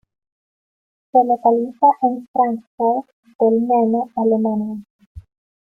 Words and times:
Se 1.11 1.19
localiza 1.25 1.85
en 2.01 2.27
Fráncfort 2.33 3.07
del 3.39 3.61
Meno, 3.61 4.09
Alemania. 4.15 4.83